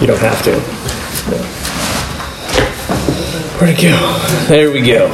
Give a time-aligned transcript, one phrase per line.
[0.00, 0.60] You don't have to.
[3.58, 4.46] Where'd it go?
[4.48, 5.12] There we go.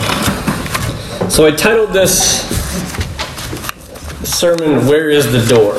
[1.29, 2.43] So I titled this
[4.29, 5.77] sermon, Where is the Door?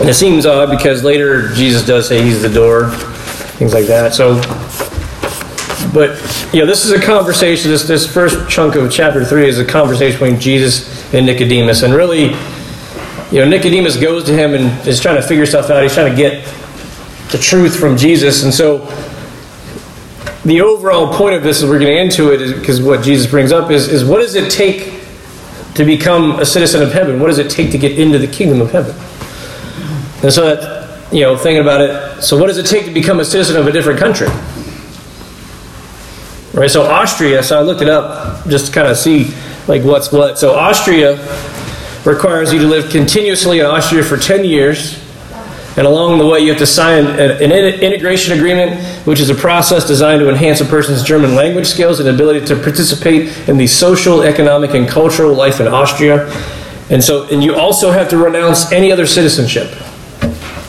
[0.00, 2.90] And it seems odd because later Jesus does say he's the door,
[3.58, 4.14] things like that.
[4.14, 4.34] So,
[5.92, 6.18] but,
[6.52, 9.64] you know, this is a conversation, this, this first chunk of chapter 3 is a
[9.64, 11.82] conversation between Jesus and Nicodemus.
[11.82, 12.34] And really,
[13.34, 15.82] you know, Nicodemus goes to him and is trying to figure stuff out.
[15.82, 16.44] He's trying to get
[17.32, 18.44] the truth from Jesus.
[18.44, 18.84] And so,
[20.44, 23.72] the overall point of this, as we're getting into it, because what Jesus brings up
[23.72, 25.02] is, is what does it take
[25.74, 27.18] to become a citizen of heaven?
[27.18, 28.94] What does it take to get into the kingdom of heaven?
[30.22, 33.18] And so that, you know, thinking about it, so what does it take to become
[33.18, 34.28] a citizen of a different country?
[36.52, 39.34] Right, so Austria, so I looked it up just to kind of see
[39.66, 40.38] like what's what.
[40.38, 41.16] So Austria
[42.04, 45.04] requires you to live continuously in Austria for 10 years
[45.76, 49.84] and along the way, you have to sign an integration agreement, which is a process
[49.84, 54.22] designed to enhance a person's German language skills and ability to participate in the social,
[54.22, 56.30] economic, and cultural life in Austria.
[56.90, 59.74] And so, and you also have to renounce any other citizenship.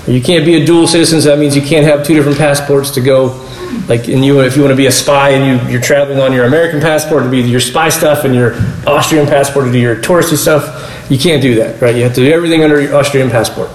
[0.08, 1.22] You can't be a dual citizen.
[1.22, 3.42] So that means you can't have two different passports to go.
[3.88, 6.34] Like, and you, if you want to be a spy and you, you're traveling on
[6.34, 8.56] your American passport to be your spy stuff and your
[8.88, 11.96] Austrian passport to do your touristy stuff, you can't do that, right?
[11.96, 13.70] You have to do everything under your Austrian passport.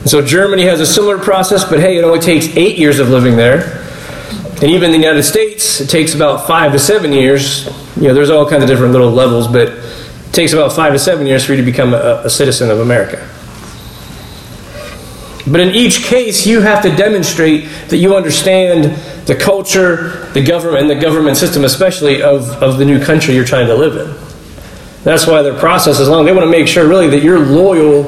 [0.00, 3.08] And so Germany has a similar process, but hey, it only takes eight years of
[3.08, 3.80] living there.
[4.60, 7.66] And even in the United States, it takes about five to seven years.
[7.96, 10.98] You know, there's all kinds of different little levels, but it takes about five to
[10.98, 13.28] seven years for you to become a, a citizen of America.
[15.50, 18.84] But in each case, you have to demonstrate that you understand
[19.26, 23.44] the culture, the government, and the government system, especially of, of the new country you're
[23.44, 24.21] trying to live in.
[25.04, 26.24] That's why their process is long.
[26.24, 28.04] They want to make sure, really, that you're loyal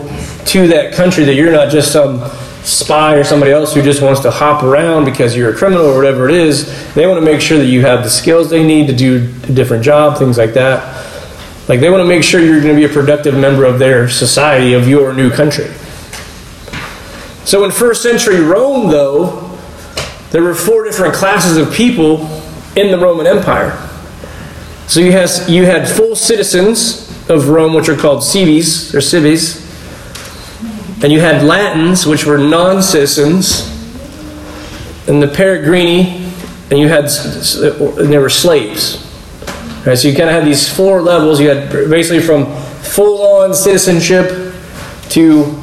[0.47, 2.31] to that country, that you're not just some
[2.62, 5.97] spy or somebody else who just wants to hop around because you're a criminal or
[5.97, 6.95] whatever it is.
[6.95, 9.53] They want to make sure that you have the skills they need to do a
[9.53, 11.04] different job, things like that.
[11.69, 14.09] Like they want to make sure you're going to be a productive member of their
[14.09, 15.66] society, of your new country.
[17.44, 19.59] So in first century Rome, though,
[20.31, 22.27] there were four different classes of people
[22.77, 23.91] in the Roman Empire.
[24.87, 29.62] So you, has, you had full citizens of Rome, which are called cives or cives,
[31.03, 33.69] and you had Latins, which were non citizens,
[35.09, 36.22] and the Peregrini,
[36.71, 39.00] and you had, and they were slaves.
[39.87, 41.41] Right, so you kind of had these four levels.
[41.41, 42.47] You had basically from
[42.83, 44.55] full on citizenship
[45.11, 45.61] to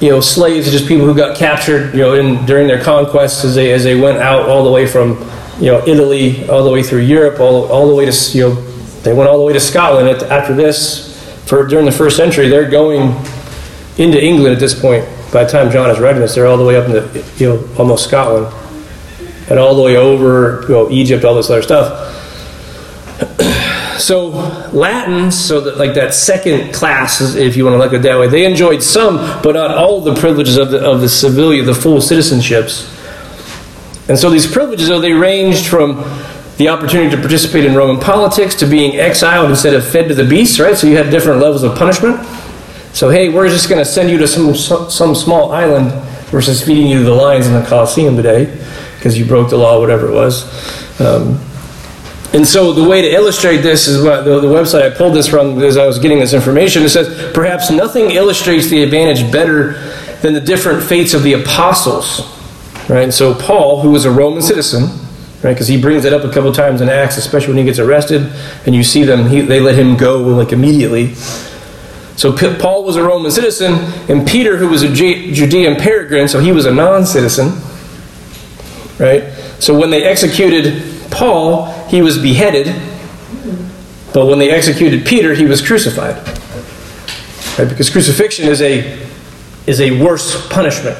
[0.00, 3.54] you know slaves, just people who got captured you know in, during their conquests as
[3.54, 5.16] they as they went out all the way from
[5.58, 8.54] you know Italy all the way through Europe all, all the way to you know
[9.02, 11.12] they went all the way to Scotland after this
[11.46, 13.14] for during the first century they're going
[13.98, 15.04] into England at this point.
[15.32, 17.68] By the time John is writing this, they're all the way up into you know
[17.78, 18.52] almost Scotland,
[19.48, 22.12] and all the way over you know Egypt, all this other stuff.
[24.00, 24.28] so
[24.72, 28.18] Latins, so that like that second class, if you want to look at it that
[28.18, 31.74] way, they enjoyed some, but not all the privileges of the of the civilian, the
[31.74, 32.90] full citizenships.
[34.08, 36.04] And so these privileges, though, they ranged from
[36.56, 40.24] the opportunity to participate in Roman politics to being exiled instead of fed to the
[40.24, 40.76] beasts, right?
[40.76, 42.24] So you had different levels of punishment.
[42.92, 45.90] So, hey, we're just going to send you to some, some small island
[46.30, 48.44] versus feeding you to the lions in the Colosseum today
[48.96, 50.44] because you broke the law, whatever it was.
[51.00, 51.40] Um,
[52.32, 55.28] and so, the way to illustrate this is what the, the website I pulled this
[55.28, 56.82] from as I was getting this information.
[56.82, 59.72] It says, perhaps nothing illustrates the advantage better
[60.20, 62.33] than the different fates of the apostles.
[62.88, 63.12] Right?
[63.12, 64.82] So, Paul, who was a Roman citizen,
[65.42, 65.52] right?
[65.52, 68.32] Because he brings it up a couple times in Acts, especially when he gets arrested,
[68.66, 71.14] and you see them, he, they let him go like immediately.
[72.16, 73.74] So Paul was a Roman citizen,
[74.08, 77.60] and Peter, who was a Judean peregrine, so he was a non citizen.
[78.98, 79.32] Right?
[79.58, 82.66] So when they executed Paul, he was beheaded.
[84.12, 86.16] But when they executed Peter, he was crucified.
[87.58, 87.68] Right?
[87.68, 88.98] Because crucifixion is a,
[89.66, 90.96] is a worse punishment.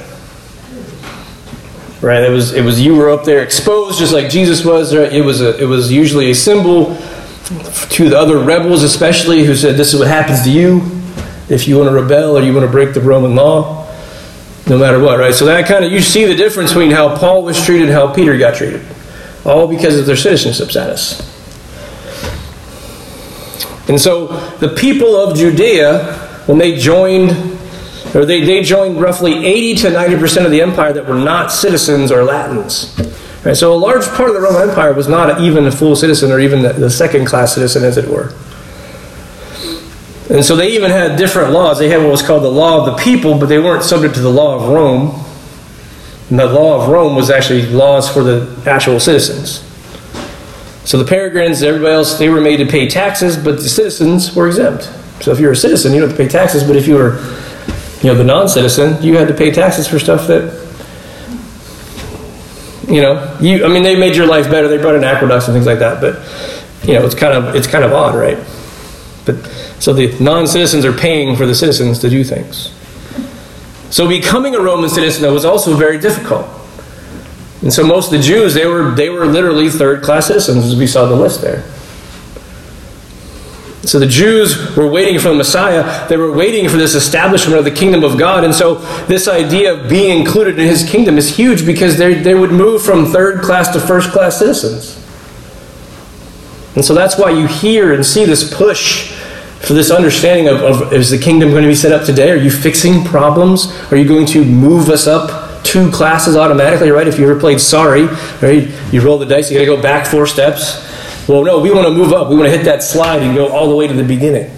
[2.05, 2.23] Right?
[2.23, 4.95] It was, it was you were up there exposed just like Jesus was.
[4.95, 5.11] Right?
[5.11, 6.97] It, was a, it was usually a symbol
[7.93, 10.83] to the other rebels, especially, who said, This is what happens to you
[11.49, 13.91] if you want to rebel or you want to break the Roman law,
[14.67, 15.33] no matter what, right?
[15.33, 18.13] So that kind of, you see the difference between how Paul was treated and how
[18.13, 18.85] Peter got treated,
[19.47, 21.21] all because of their citizenship status.
[23.89, 24.27] And so
[24.59, 26.17] the people of Judea,
[26.47, 27.54] when they joined,
[28.15, 32.13] or they, they joined roughly 80 to 90% of the empire that were not citizens
[32.13, 32.97] or Latins.
[33.45, 33.57] Right?
[33.57, 36.41] So a large part of the Roman Empire was not even a full citizen or
[36.41, 38.33] even the, the second class citizen, as it were.
[40.31, 41.79] And so they even had different laws.
[41.79, 44.21] They had what was called the law of the people, but they weren't subject to
[44.21, 45.25] the law of Rome.
[46.31, 49.61] And the law of Rome was actually laws for the actual citizens.
[50.89, 54.47] So the peregrines, everybody else, they were made to pay taxes, but the citizens were
[54.47, 54.85] exempt.
[55.23, 57.19] So if you're a citizen, you don't have to pay taxes, but if you were,
[58.05, 60.43] you know, the non-citizen, you had to pay taxes for stuff that,
[62.87, 63.65] you know, you.
[63.65, 64.69] I mean, they made your life better.
[64.69, 66.17] They brought in aqueducts and things like that, but
[66.87, 68.37] you know, it's kind of it's kind of odd, right?
[69.25, 69.37] But
[69.81, 72.75] so the non-citizens are paying for the citizens to do things.
[73.89, 76.47] So becoming a Roman citizen was also very difficult.
[77.63, 80.77] And so most of the Jews, they were, they were literally third class citizens, as
[80.77, 81.65] we saw the list there.
[83.87, 86.09] So the Jews were waiting for the Messiah.
[86.09, 88.45] They were waiting for this establishment of the kingdom of God.
[88.45, 88.77] And so
[89.07, 92.83] this idea of being included in his kingdom is huge because they, they would move
[92.83, 95.01] from third class to first class citizens.
[96.75, 99.13] And so that's why you hear and see this push
[99.61, 102.31] for this understanding of, of is the kingdom going to be set up today?
[102.31, 103.73] Are you fixing problems?
[103.93, 107.09] Are you going to move us up two classes automatically, right?
[107.09, 108.07] If you ever played Sorry,
[108.43, 108.69] right?
[108.93, 110.94] You roll the dice, you got to go back four steps.
[111.27, 112.29] Well, no, we want to move up.
[112.29, 114.51] We want to hit that slide and go all the way to the beginning.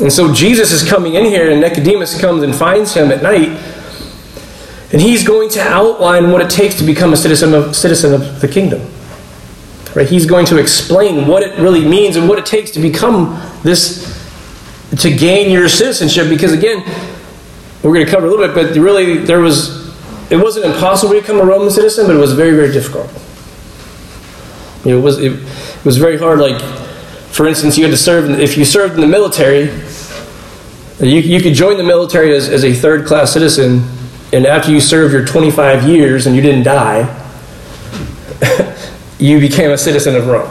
[0.00, 3.48] And so Jesus is coming in here, and Nicodemus comes and finds him at night,
[4.92, 8.40] and he's going to outline what it takes to become a citizen of, citizen of
[8.40, 8.88] the kingdom.
[9.94, 10.08] Right?
[10.08, 14.12] He's going to explain what it really means and what it takes to become this,
[14.98, 16.28] to gain your citizenship.
[16.28, 16.84] Because again,
[17.82, 19.94] we're going to cover a little bit, but really there was,
[20.30, 23.08] it wasn't impossible to become a Roman citizen, but it was very, very difficult.
[24.84, 26.40] It was, it, it was very hard.
[26.40, 26.60] Like,
[27.30, 29.70] for instance, you had to serve, if you served in the military,
[31.00, 33.84] you, you could join the military as, as a third class citizen,
[34.32, 37.02] and after you serve your 25 years and you didn't die,
[39.18, 40.50] you became a citizen of Rome.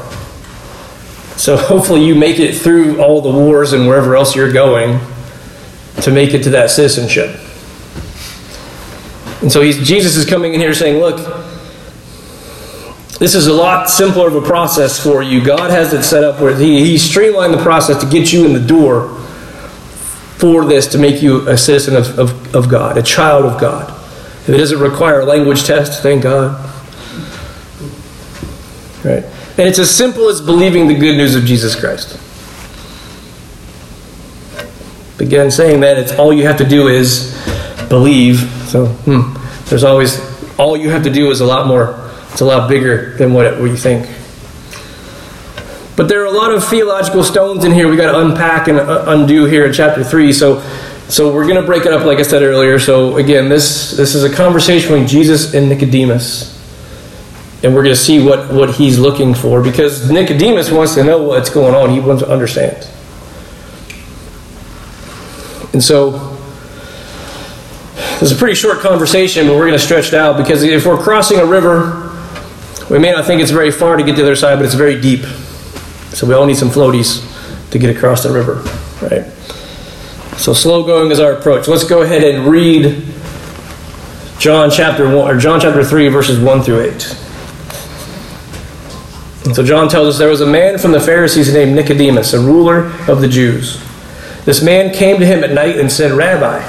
[1.37, 4.99] So hopefully you make it through all the wars and wherever else you're going
[6.01, 7.39] to make it to that citizenship.
[9.41, 11.19] And so Jesus is coming in here saying, look,
[13.23, 15.41] this is a lot simpler of a process for you.
[15.41, 18.51] God has it set up where he, he streamlined the process to get you in
[18.51, 19.17] the door
[20.37, 23.89] for this to make you a citizen of, of, of God, a child of God.
[24.41, 26.69] If it doesn't require a language test, thank God.
[29.05, 29.23] Right?
[29.57, 32.19] And it's as simple as believing the good news of Jesus Christ.
[35.21, 37.41] Again, saying that it's all you have to do is
[37.87, 38.39] believe.
[38.67, 39.33] So, hmm,
[39.69, 40.19] there's always
[40.59, 42.02] all you have to do is a lot more.
[42.33, 44.05] It's a lot bigger than what, you think.
[45.95, 48.79] But there are a lot of theological stones in here we got to unpack and
[48.79, 50.33] uh, undo here in chapter three.
[50.33, 50.59] So,
[51.07, 52.79] so we're going to break it up, like I said earlier.
[52.79, 56.53] So again, this this is a conversation between Jesus and Nicodemus
[57.63, 61.23] and we're going to see what, what he's looking for because Nicodemus wants to know
[61.23, 61.91] what's going on.
[61.91, 62.75] He wants to understand.
[65.71, 66.37] And so,
[68.21, 71.01] it's a pretty short conversation, but we're going to stretch it out because if we're
[71.01, 72.02] crossing a river,
[72.89, 74.73] we may not think it's very far to get to the other side, but it's
[74.73, 75.23] very deep.
[76.13, 77.29] So we all need some floaties
[77.71, 78.61] to get across the river,
[79.01, 79.25] right?
[80.37, 81.67] So slow going is our approach.
[81.67, 83.03] Let's go ahead and read
[84.39, 87.17] John chapter one or John chapter three, verses one through eight.
[89.45, 92.39] And so John tells us there was a man from the Pharisees named Nicodemus, a
[92.39, 93.81] ruler of the Jews.
[94.45, 96.61] This man came to him at night and said, Rabbi,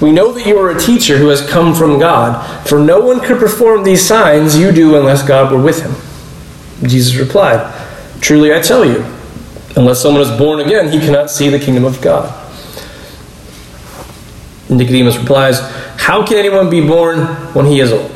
[0.00, 3.20] we know that you are a teacher who has come from God, for no one
[3.20, 5.94] could perform these signs you do unless God were with him.
[6.88, 7.72] Jesus replied,
[8.20, 9.04] Truly I tell you,
[9.76, 12.40] unless someone is born again, he cannot see the kingdom of God.
[14.68, 15.60] Nicodemus replies,
[15.98, 18.10] How can anyone be born when he is old?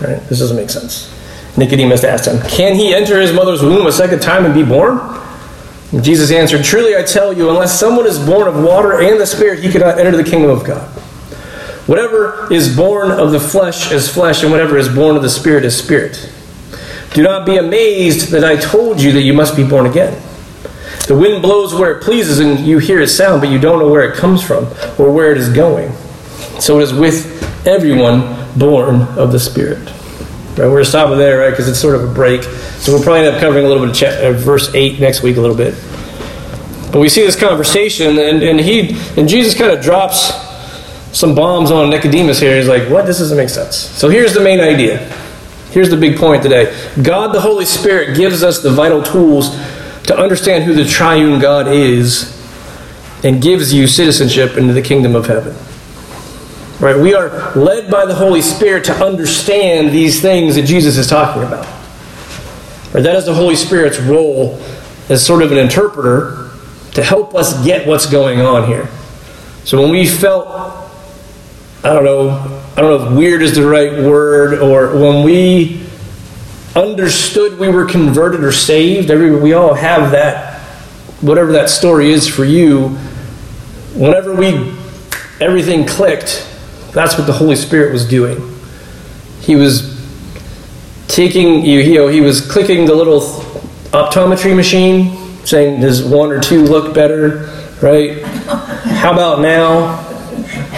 [0.00, 0.20] Right?
[0.28, 1.12] This doesn't make sense.
[1.56, 4.98] Nicodemus asked him, Can he enter his mother's womb a second time and be born?
[6.00, 9.62] Jesus answered, Truly I tell you, unless someone is born of water and the Spirit,
[9.62, 10.88] he cannot enter the kingdom of God.
[11.86, 15.64] Whatever is born of the flesh is flesh, and whatever is born of the Spirit
[15.64, 16.32] is spirit.
[17.14, 20.20] Do not be amazed that I told you that you must be born again.
[21.06, 23.88] The wind blows where it pleases, and you hear its sound, but you don't know
[23.88, 24.64] where it comes from
[24.98, 25.92] or where it is going.
[26.58, 29.88] So it is with everyone born of the Spirit.
[30.56, 32.42] Right, we're to stop there, right, because it's sort of a break.
[32.42, 35.36] So we'll probably end up covering a little bit of uh, verse 8 next week
[35.36, 35.74] a little bit.
[36.90, 40.32] But we see this conversation, and, and he and Jesus kind of drops
[41.12, 42.56] some bombs on Nicodemus here.
[42.56, 43.04] He's like, what?
[43.04, 43.76] This doesn't make sense.
[43.76, 44.98] So here's the main idea.
[45.72, 46.74] Here's the big point today.
[47.02, 49.50] God, the Holy Spirit, gives us the vital tools
[50.04, 52.34] to understand who the triune God is
[53.22, 55.54] and gives you citizenship into the kingdom of heaven.
[56.80, 56.96] Right?
[56.96, 61.42] We are led by the Holy Spirit to understand these things that Jesus is talking
[61.42, 61.66] about.
[62.92, 63.02] Right?
[63.02, 64.60] That is the Holy Spirit's role
[65.08, 66.50] as sort of an interpreter
[66.92, 68.88] to help us get what's going on here.
[69.64, 70.86] So when we felt
[71.86, 72.30] I don't know,
[72.76, 75.86] I don't know if weird is the right word, or when we
[76.74, 80.58] understood we were converted or saved, we all have that,
[81.20, 82.88] whatever that story is for you.
[83.94, 84.74] Whenever we,
[85.40, 86.44] everything clicked,
[86.96, 88.58] that's what the Holy Spirit was doing.
[89.40, 89.94] He was
[91.08, 93.20] taking you, you know, he was clicking the little
[93.90, 97.50] optometry machine, saying, does one or two look better,
[97.82, 98.22] right?
[98.22, 100.00] How about now?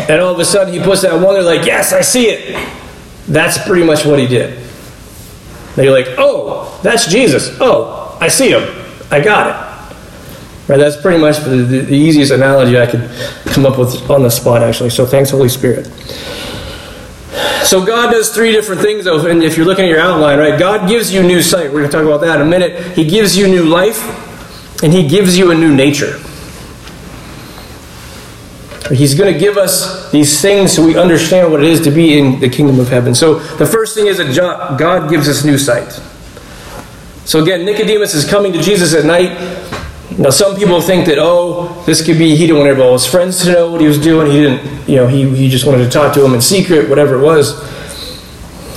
[0.09, 2.69] And all of a sudden he puts that one they're like, yes, I see it.
[3.29, 4.59] That's pretty much what he did.
[5.77, 7.57] You're like, oh, that's Jesus.
[7.61, 8.65] Oh, I see him.
[9.13, 9.68] I got it.
[10.69, 10.77] Right?
[10.77, 13.11] That's pretty much the, the, easiest analogy I could
[13.47, 14.91] come up with on the spot, actually.
[14.91, 15.87] So thanks, Holy Spirit.
[17.65, 20.59] So God does three different things, though, and if you're looking at your outline, right?
[20.59, 21.73] God gives you new sight.
[21.73, 22.97] We're going to talk about that in a minute.
[22.97, 24.03] He gives you new life,
[24.83, 26.19] and He gives you a new nature.
[28.91, 32.19] He's going to give us these things so we understand what it is to be
[32.19, 33.15] in the kingdom of heaven.
[33.15, 34.35] So the first thing is that
[34.79, 35.93] God gives us new sight.
[37.27, 39.37] So again, Nicodemus is coming to Jesus at night.
[40.19, 43.45] Now, some people think that, oh, this could be he didn't want all his friends
[43.45, 44.31] to know what he was doing.
[44.31, 47.15] He didn't, you know, he, he just wanted to talk to him in secret, whatever
[47.17, 47.63] it was.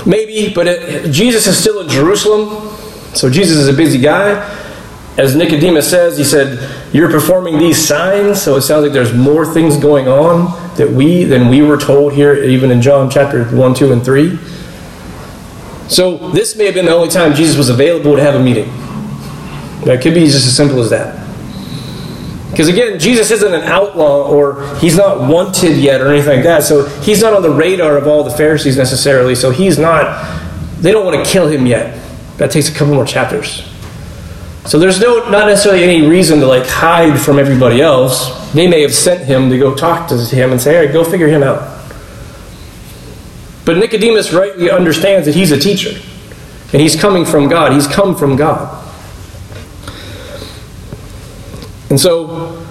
[0.06, 2.70] Maybe, but it, Jesus is still in Jerusalem.
[3.16, 4.40] So Jesus is a busy guy
[5.18, 9.46] as Nicodemus says, he said, You're performing these signs, so it sounds like there's more
[9.46, 10.46] things going on
[10.78, 14.38] that we than we were told here, even in John chapter 1, 2, and 3.
[15.90, 18.70] So this may have been the only time Jesus was available to have a meeting.
[19.86, 21.21] It could be just as simple as that.
[22.52, 26.64] Because again, Jesus isn't an outlaw or he's not wanted yet or anything like that.
[26.64, 29.36] So he's not on the radar of all the Pharisees necessarily.
[29.36, 30.40] So he's not,
[30.82, 31.98] they don't want to kill him yet.
[32.38, 33.68] That takes a couple more chapters.
[34.66, 38.52] So there's no not necessarily any reason to like hide from everybody else.
[38.54, 41.28] They may have sent him to go talk to him and say, "Hey, go figure
[41.28, 41.68] him out."
[43.66, 46.00] But Nicodemus rightly understands that he's a teacher,
[46.74, 47.74] and he's coming from God.
[47.74, 48.70] He's come from God,
[51.92, 52.66] and so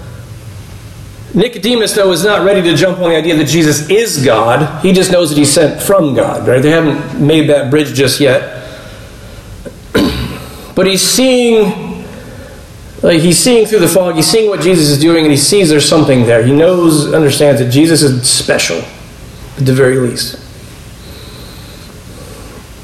[1.34, 4.82] Nicodemus, though, is not ready to jump on the idea that Jesus is God.
[4.82, 6.48] He just knows that he's sent from God.
[6.48, 6.60] Right?
[6.60, 8.56] They haven't made that bridge just yet.
[10.74, 12.06] But he's seeing,
[13.02, 15.68] like he's seeing through the fog, he's seeing what Jesus is doing, and he sees
[15.68, 16.42] there's something there.
[16.42, 20.39] He knows, understands that Jesus is special, at the very least.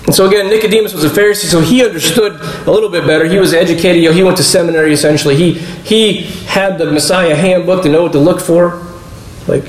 [0.07, 3.25] And so again, Nicodemus was a Pharisee, so he understood a little bit better.
[3.27, 4.03] He was educated.
[4.03, 5.37] You know, he went to seminary essentially.
[5.37, 8.83] He he had the Messiah handbook to know what to look for.
[9.49, 9.65] Like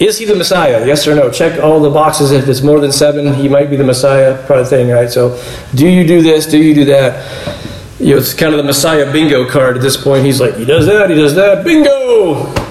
[0.00, 0.86] is he the Messiah?
[0.86, 1.30] Yes or no?
[1.30, 2.30] Check all the boxes.
[2.30, 5.10] If it's more than seven, he might be the Messiah, kind of thing, right?
[5.10, 5.42] So,
[5.74, 6.46] do you do this?
[6.46, 7.58] Do you do that?
[7.98, 10.24] You know, it's kind of the Messiah bingo card at this point.
[10.24, 12.67] He's like, he does that, he does that, bingo!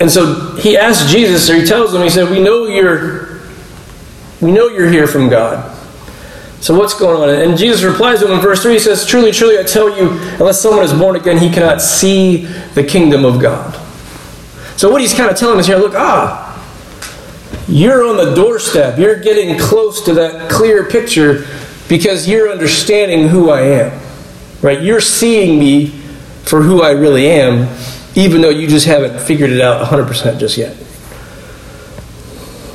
[0.00, 3.40] And so he asks Jesus, or he tells him, he said, We know you're
[4.40, 5.76] we know you're here from God.
[6.60, 7.48] So what's going on?
[7.48, 8.74] And Jesus replies to him in verse 3.
[8.74, 12.44] He says, Truly, truly, I tell you, unless someone is born again, he cannot see
[12.74, 13.74] the kingdom of God.
[14.76, 16.44] So what he's kind of telling us here, look, ah,
[17.68, 18.98] you're on the doorstep.
[18.98, 21.46] You're getting close to that clear picture
[21.88, 24.00] because you're understanding who I am.
[24.62, 24.82] Right?
[24.82, 25.88] You're seeing me
[26.44, 27.68] for who I really am,
[28.18, 30.76] even though you just haven't figured it out 100% just yet.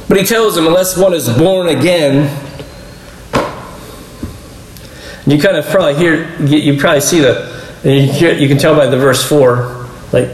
[0.07, 2.29] But he tells him, unless one is born again,
[5.27, 7.51] you kind of probably hear, you probably see the,
[7.83, 10.29] you can tell by the verse 4, like,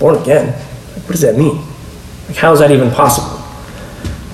[0.00, 0.52] born again?
[0.52, 1.64] What does that mean?
[2.26, 3.40] Like, how is that even possible?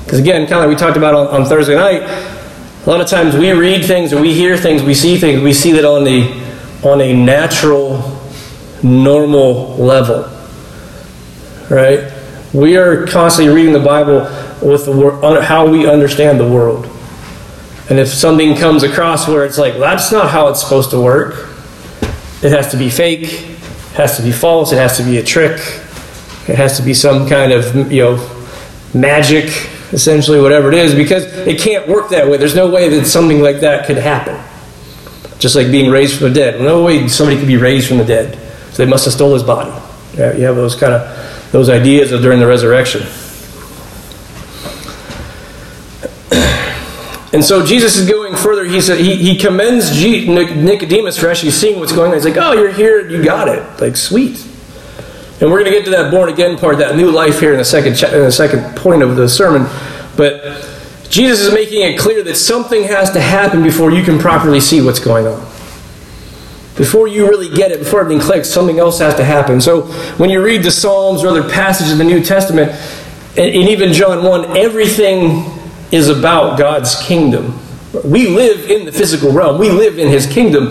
[0.05, 3.07] Because again, kind of like we talked about on, on Thursday night, a lot of
[3.07, 6.05] times we read things or we hear things, we see things, we see that on
[6.05, 6.41] the
[6.83, 8.10] on a natural,
[8.83, 10.31] normal level.
[11.69, 12.13] Right?
[12.53, 14.21] We are constantly reading the Bible
[14.61, 16.87] with the, how we understand the world.
[17.89, 21.49] And if something comes across where it's like, that's not how it's supposed to work,
[22.43, 25.25] it has to be fake, it has to be false, it has to be a
[25.25, 25.59] trick,
[26.49, 28.47] it has to be some kind of, you know,
[28.95, 29.47] magic,
[29.93, 32.37] essentially, whatever it is, because it can't work that way.
[32.37, 34.41] There's no way that something like that could happen.
[35.39, 36.61] Just like being raised from the dead.
[36.61, 38.39] No way somebody could be raised from the dead.
[38.71, 39.71] So they must have stole his body.
[40.15, 43.03] Yeah, you have those kind of those ideas of during the resurrection.
[47.33, 48.65] And so Jesus is going further.
[48.65, 52.17] He said he, he commends G, Nicodemus for actually seeing what's going on.
[52.17, 53.09] He's like, "Oh, you're here.
[53.09, 53.81] You got it.
[53.81, 54.45] Like, sweet."
[55.41, 57.59] And we're going to get to that born again part, that new life here in
[57.59, 59.63] the second in the second point of the sermon.
[60.17, 60.69] But
[61.09, 64.81] Jesus is making it clear that something has to happen before you can properly see
[64.81, 65.41] what's going on.
[66.81, 69.61] Before you really get it, before everything clicks, something else has to happen.
[69.61, 69.83] So
[70.17, 72.73] when you read the Psalms or other passages of the New Testament,
[73.37, 75.45] and even John 1, everything
[75.93, 77.59] is about God's kingdom.
[78.03, 80.71] We live in the physical realm, we live in His kingdom.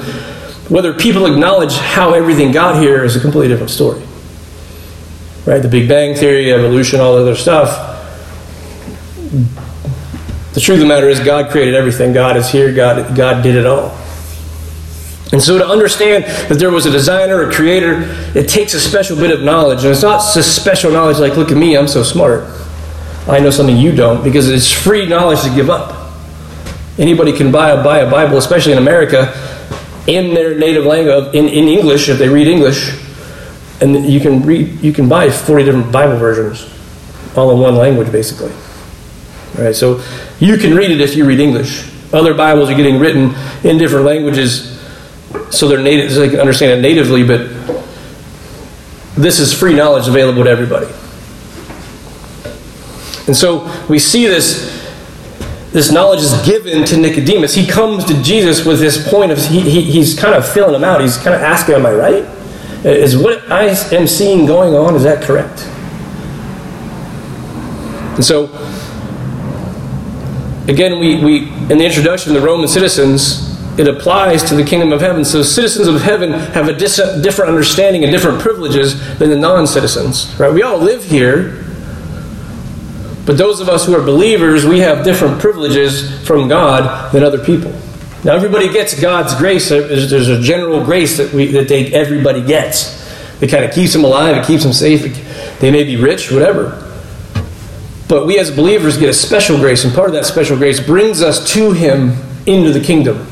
[0.67, 4.01] Whether people acknowledge how everything got here is a completely different story.
[5.45, 5.59] Right?
[5.59, 7.69] The Big Bang Theory, evolution, all the other stuff.
[10.55, 12.13] The truth of the matter is, God created everything.
[12.13, 12.73] God is here.
[12.73, 13.95] God, God did it all.
[15.31, 19.15] And so, to understand that there was a designer, a creator, it takes a special
[19.15, 19.83] bit of knowledge.
[19.83, 22.45] And it's not just special knowledge like, look at me, I'm so smart.
[23.27, 26.13] I know something you don't, because it's free knowledge to give up.
[26.97, 29.31] Anybody can buy a, buy a Bible, especially in America,
[30.07, 32.97] in their native language, in, in English, if they read English.
[33.81, 36.67] And you can, read, you can buy 40 different Bible versions,
[37.37, 38.51] all in one language, basically.
[39.57, 40.03] All right, so
[40.39, 41.87] you can read it if you read English.
[42.11, 44.78] Other Bibles are getting written in different languages
[45.51, 47.47] so they're native, so they can understand it natively, but
[49.15, 50.87] this is free knowledge available to everybody.
[53.27, 54.77] And so we see this
[55.71, 57.53] this knowledge is given to Nicodemus.
[57.53, 60.83] He comes to Jesus with this point of he, he, he's kind of filling him
[60.83, 60.99] out.
[60.99, 62.23] He's kind of asking, "Am I right?
[62.83, 65.67] Is what I am seeing going on is that correct?"
[68.15, 68.45] And so,
[70.67, 73.48] again, we, we in the introduction, the Roman citizens
[73.79, 75.23] it applies to the kingdom of heaven.
[75.23, 80.37] So citizens of heaven have a dis- different understanding and different privileges than the non-citizens.
[80.37, 80.53] Right?
[80.53, 81.63] We all live here,
[83.25, 87.41] but those of us who are believers, we have different privileges from God than other
[87.41, 87.71] people.
[88.25, 89.69] Now, everybody gets God's grace.
[89.69, 92.99] There's a general grace that we that they, everybody gets.
[93.41, 94.35] It kind of keeps them alive.
[94.35, 95.03] It keeps them safe.
[95.61, 96.85] They may be rich, whatever.
[98.09, 101.21] But we as believers get a special grace, and part of that special grace brings
[101.21, 103.25] us to Him into the kingdom.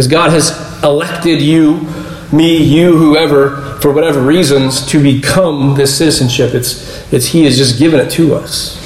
[0.00, 1.86] Because God has elected you,
[2.32, 6.54] me, you, whoever, for whatever reasons, to become this citizenship.
[6.54, 8.78] It's, it's He has just given it to us.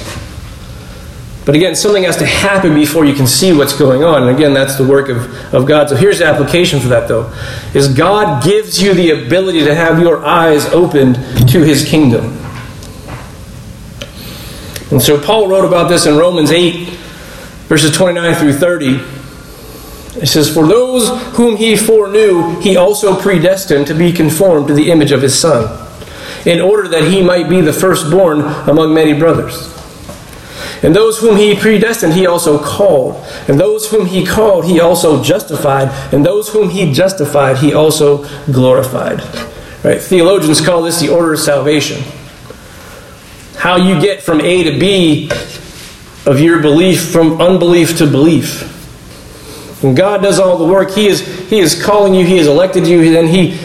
[1.45, 4.23] But again, something has to happen before you can see what's going on.
[4.23, 5.87] And again, that's the work of, of God.
[5.87, 7.33] So here's the application for that, though,
[7.73, 11.15] is God gives you the ability to have your eyes opened
[11.47, 12.25] to His kingdom.
[14.91, 16.89] And so Paul wrote about this in Romans 8,
[17.69, 19.15] verses 29 through 30.
[20.21, 24.91] It says, For those whom he foreknew, he also predestined to be conformed to the
[24.91, 25.87] image of his Son,
[26.45, 29.73] in order that he might be the firstborn among many brothers.
[30.83, 33.25] And those whom he predestined, he also called.
[33.47, 35.89] And those whom he called, he also justified.
[36.13, 39.21] And those whom he justified, he also glorified.
[39.83, 39.99] Right?
[39.99, 42.03] Theologians call this the order of salvation.
[43.57, 45.31] How you get from A to B
[46.25, 48.74] of your belief, from unbelief to belief.
[49.81, 52.87] When God does all the work, He is, he is calling you, He has elected
[52.87, 53.57] you, and He,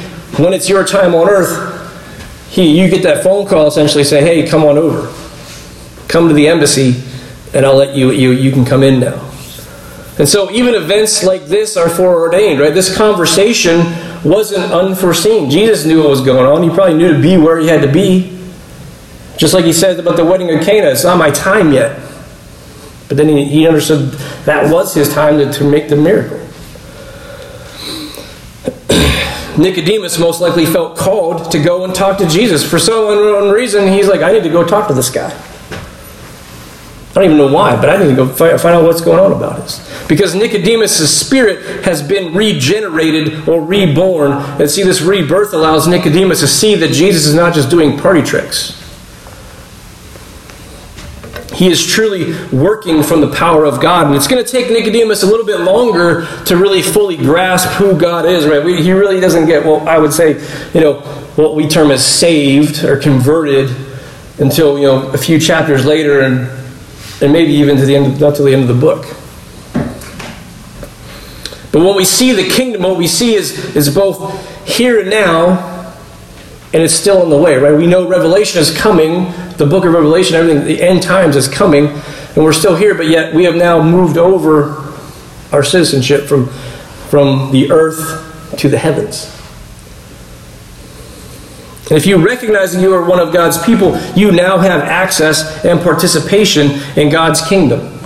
[0.42, 1.78] when it's your time on earth,
[2.50, 5.14] he, you get that phone call essentially saying, hey, come on over.
[6.08, 7.00] Come to the embassy,
[7.54, 9.30] and I'll let you, you, you can come in now.
[10.18, 12.74] And so even events like this are foreordained, right?
[12.74, 13.78] This conversation
[14.24, 15.48] wasn't unforeseen.
[15.48, 16.68] Jesus knew what was going on.
[16.68, 18.36] He probably knew to be where he had to be.
[19.38, 21.98] Just like he said about the wedding of Cana, it's not my time yet.
[23.10, 24.12] But then he, he understood
[24.44, 26.38] that was his time to, to make the miracle.
[29.58, 32.62] Nicodemus most likely felt called to go and talk to Jesus.
[32.62, 35.28] For some unknown reason, he's like, I need to go talk to this guy.
[37.10, 39.32] I don't even know why, but I need to go find, out what's going on
[39.32, 40.06] about this.
[40.06, 44.34] Because Nicodemus' spirit has been regenerated or reborn.
[44.60, 48.22] And see, this rebirth allows Nicodemus to see that Jesus is not just doing party
[48.22, 48.79] tricks.
[51.60, 54.06] He is truly working from the power of God.
[54.06, 58.00] And it's going to take Nicodemus a little bit longer to really fully grasp who
[58.00, 58.64] God is, right?
[58.64, 60.42] We, he really doesn't get, well, I would say,
[60.72, 61.02] you know,
[61.36, 63.76] what we term as saved or converted
[64.38, 66.48] until, you know, a few chapters later and,
[67.20, 69.04] and maybe even to the end, of, not to the end of the book.
[71.72, 75.79] But when we see the kingdom, what we see is, is both here and now
[76.72, 77.74] and it's still in the way, right?
[77.74, 81.86] We know Revelation is coming, the book of Revelation, everything, the end times is coming,
[81.86, 84.94] and we're still here, but yet we have now moved over
[85.52, 86.46] our citizenship from,
[87.08, 89.36] from the earth to the heavens.
[91.90, 95.64] And if you recognize that you are one of God's people, you now have access
[95.64, 97.98] and participation in God's kingdom.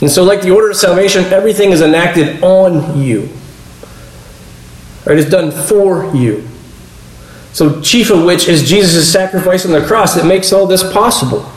[0.00, 3.28] And so, like the order of salvation, everything is enacted on you.
[5.06, 6.48] It's done for you.
[7.52, 11.50] So, chief of which is Jesus' sacrifice on the cross that makes all this possible.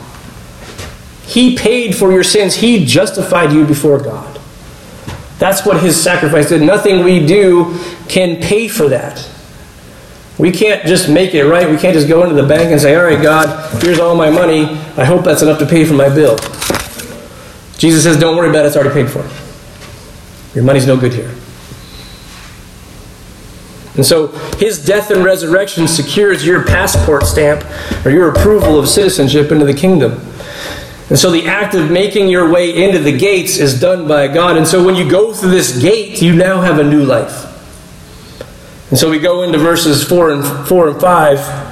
[1.24, 4.38] He paid for your sins, He justified you before God.
[5.38, 6.62] That's what his sacrifice did.
[6.62, 9.28] Nothing we do can pay for that.
[10.36, 11.68] We can't just make it right.
[11.68, 14.30] We can't just go into the bank and say, All right, God, here's all my
[14.30, 14.64] money.
[14.96, 16.36] I hope that's enough to pay for my bill.
[17.78, 19.26] Jesus says, Don't worry about it, it's already paid for.
[20.54, 21.32] Your money's no good here.
[23.98, 27.64] And so his death and resurrection secures your passport stamp
[28.06, 30.12] or your approval of citizenship into the kingdom.
[31.08, 34.56] And so the act of making your way into the gates is done by God.
[34.56, 37.46] And so when you go through this gate, you now have a new life.
[38.90, 41.68] And so we go into verses 4 and 4 and 5.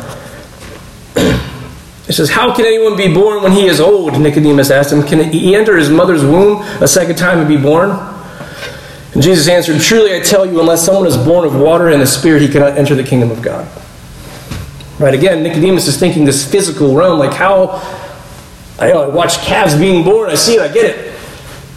[2.08, 4.18] It says, How can anyone be born when he is old?
[4.18, 5.04] Nicodemus asked him.
[5.04, 8.15] Can he enter his mother's womb a second time and be born?
[9.16, 12.07] And Jesus answered, Truly I tell you, unless someone is born of water and the
[12.07, 13.66] Spirit, he cannot enter the kingdom of God.
[14.98, 17.81] Right, again, Nicodemus is thinking this physical realm, like how
[18.79, 21.18] I, know, I watch calves being born, I see it, I get it.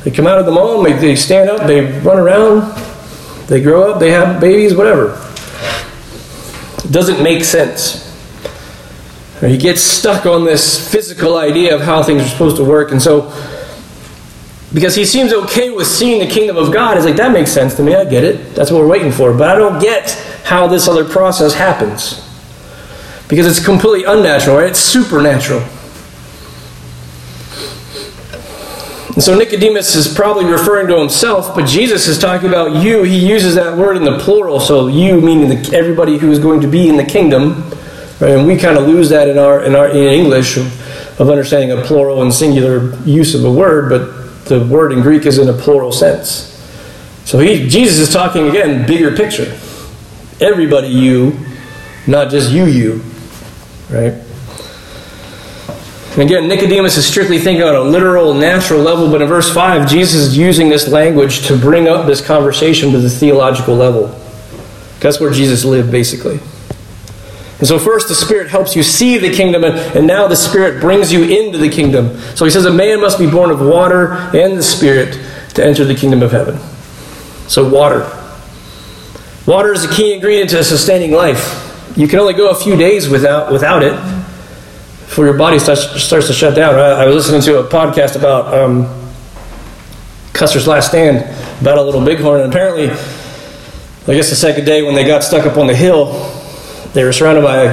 [0.03, 2.77] They come out of the mom, they, they stand up, they run around,
[3.47, 5.13] they grow up, they have babies, whatever.
[6.83, 8.05] It doesn't make sense.
[9.39, 13.01] He gets stuck on this physical idea of how things are supposed to work, and
[13.01, 13.31] so
[14.73, 16.97] because he seems okay with seeing the kingdom of God.
[16.97, 17.95] He's like, that makes sense to me.
[17.95, 18.53] I get it.
[18.53, 19.33] That's what we're waiting for.
[19.33, 20.11] But I don't get
[20.43, 22.25] how this other process happens.
[23.27, 24.69] Because it's completely unnatural, right?
[24.69, 25.61] It's supernatural.
[29.13, 33.03] And so Nicodemus is probably referring to himself, but Jesus is talking about you.
[33.03, 36.61] He uses that word in the plural, so you meaning the, everybody who is going
[36.61, 37.69] to be in the kingdom.
[38.19, 38.31] Right?
[38.31, 41.71] And we kind of lose that in our in our in English of, of understanding
[41.71, 44.18] a plural and singular use of a word, but
[44.49, 46.47] the word in Greek is in a plural sense.
[47.23, 49.57] So he, Jesus is talking again, bigger picture.
[50.41, 51.39] Everybody you,
[52.07, 53.03] not just you, you.
[53.89, 54.13] Right?
[56.13, 59.87] And again, Nicodemus is strictly thinking on a literal, natural level, but in verse 5,
[59.87, 64.07] Jesus is using this language to bring up this conversation to the theological level.
[64.99, 66.39] That's where Jesus lived, basically.
[67.59, 70.79] And so, first, the Spirit helps you see the kingdom, and, and now the Spirit
[70.79, 72.17] brings you into the kingdom.
[72.35, 75.19] So, he says, A man must be born of water and the Spirit
[75.55, 76.57] to enter the kingdom of heaven.
[77.49, 78.09] So, water.
[79.45, 81.65] Water is a key ingredient to sustaining life.
[81.97, 83.93] You can only go a few days without, without it
[85.09, 86.75] before your body starts, starts to shut down.
[86.75, 89.11] I, I was listening to a podcast about um,
[90.33, 91.17] Custer's Last Stand,
[91.59, 95.45] about a little bighorn, and apparently, I guess the second day when they got stuck
[95.45, 96.38] up on the hill,
[96.93, 97.65] they were surrounded by,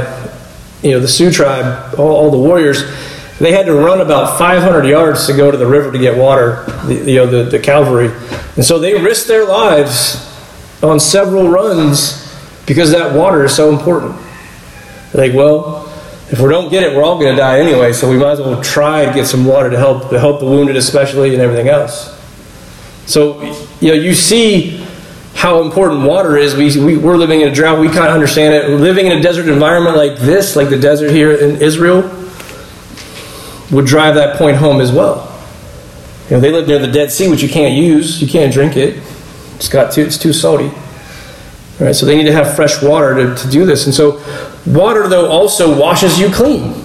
[0.82, 2.82] you know, the Sioux tribe, all, all the warriors.
[3.38, 6.64] They had to run about 500 yards to go to the river to get water,
[6.86, 8.10] the, you know, the, the cavalry.
[8.56, 10.32] And so they risked their lives
[10.82, 12.22] on several runs
[12.66, 14.16] because that water is so important.
[15.12, 15.86] They're like, well,
[16.30, 17.92] if we don't get it, we're all going to die anyway.
[17.92, 20.46] So we might as well try to get some water to help to help the
[20.46, 22.12] wounded, especially, and everything else.
[23.06, 23.42] So
[23.80, 24.75] you know, you see
[25.36, 26.56] how important water is.
[26.56, 27.78] We, we, we're living in a drought.
[27.78, 28.70] We kind of understand it.
[28.70, 32.02] Living in a desert environment like this, like the desert here in Israel,
[33.70, 35.32] would drive that point home as well.
[36.30, 38.20] You know, they live near the Dead Sea, which you can't use.
[38.20, 39.02] You can't drink it.
[39.56, 40.70] It's got too, it's too salty.
[41.78, 43.84] Right, so they need to have fresh water to, to do this.
[43.84, 44.22] And so
[44.64, 46.82] water, though, also washes you clean.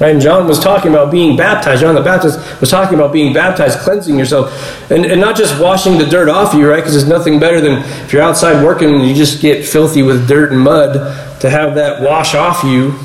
[0.00, 0.12] Right?
[0.12, 1.82] And John was talking about being baptized.
[1.82, 4.50] John the Baptist was talking about being baptized, cleansing yourself.
[4.90, 6.76] And, and not just washing the dirt off you, right?
[6.76, 10.26] Because there's nothing better than if you're outside working and you just get filthy with
[10.26, 12.98] dirt and mud to have that wash off you.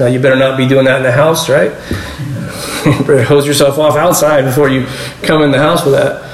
[0.00, 1.70] Now, you better not be doing that in the house, right?
[3.26, 4.86] hose yourself off outside before you
[5.22, 6.24] come in the house with that.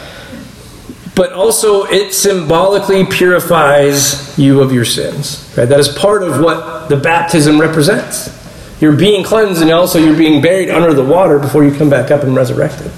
[1.15, 5.53] But also, it symbolically purifies you of your sins.
[5.57, 5.67] Right?
[5.67, 8.42] That is part of what the baptism represents.
[8.83, 12.11] You're being cleansed and also you're being buried under the water before you come back
[12.11, 12.91] up and resurrected.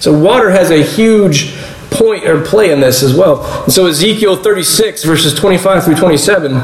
[0.00, 1.54] So water has a huge
[1.90, 3.44] point or play in this as well.
[3.64, 6.56] And so Ezekiel 36, verses 25 through 27,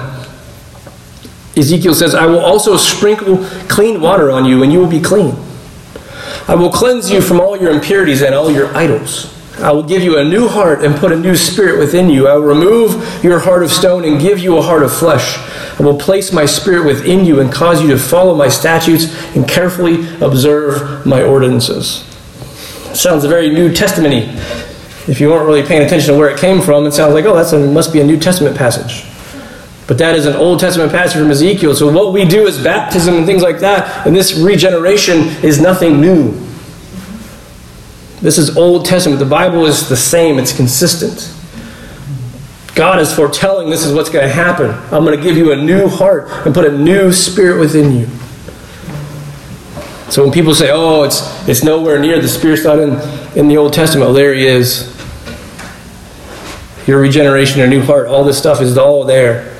[1.55, 5.37] Ezekiel says, I will also sprinkle clean water on you, and you will be clean.
[6.49, 9.35] I will cleanse you from all your impurities and all your idols.
[9.59, 12.27] I will give you a new heart and put a new spirit within you.
[12.29, 15.37] I will remove your heart of stone and give you a heart of flesh.
[15.79, 19.47] I will place my spirit within you and cause you to follow my statutes and
[19.47, 22.05] carefully observe my ordinances.
[22.95, 24.15] Sounds a very New Testament
[25.07, 27.35] If you weren't really paying attention to where it came from, it sounds like, oh,
[27.35, 29.05] that must be a New Testament passage.
[29.87, 31.75] But that is an Old Testament passage from Ezekiel.
[31.75, 36.01] So what we do is baptism and things like that, and this regeneration is nothing
[36.01, 36.33] new.
[38.21, 39.19] This is Old Testament.
[39.19, 41.36] The Bible is the same, it's consistent.
[42.77, 44.71] God is foretelling this is what's going to happen.
[44.95, 48.07] I'm going to give you a new heart and put a new spirit within you.
[50.11, 52.93] So when people say, "Oh, it's it's nowhere near the Spirit's not in
[53.37, 54.95] in the Old Testament," well, there He is.
[56.87, 59.53] Your regeneration, your new heart, all this stuff is all there.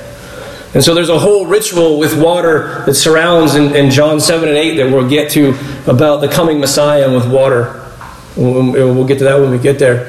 [0.73, 4.57] And so there's a whole ritual with water that surrounds in, in John 7 and
[4.57, 5.55] 8 that we'll get to
[5.87, 7.83] about the coming Messiah with water.
[8.37, 10.05] We'll, we'll get to that when we get there.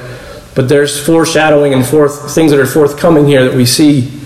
[0.55, 4.19] But there's foreshadowing and forth things that are forthcoming here that we see.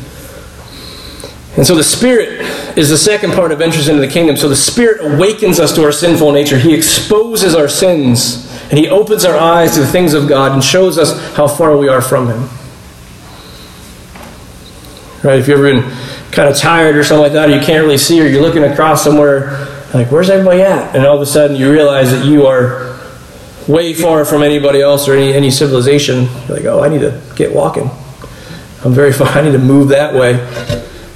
[1.55, 2.41] And so the Spirit
[2.77, 4.35] is the second part of entrance into the kingdom.
[4.37, 6.57] So the Spirit awakens us to our sinful nature.
[6.57, 10.63] He exposes our sins and He opens our eyes to the things of God and
[10.63, 12.49] shows us how far we are from Him.
[15.23, 15.39] Right?
[15.39, 15.91] If you've ever been
[16.31, 18.63] kind of tired or something like that, or you can't really see, or you're looking
[18.63, 20.95] across somewhere, like, where's everybody at?
[20.95, 22.92] And all of a sudden you realize that you are
[23.67, 26.23] way far from anybody else or any, any civilization.
[26.47, 27.89] You're like, oh, I need to get walking.
[28.83, 29.27] I'm very far.
[29.37, 30.33] I need to move that way.